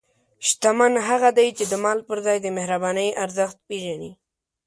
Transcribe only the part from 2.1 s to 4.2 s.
ځای د مهربانۍ ارزښت پېژني.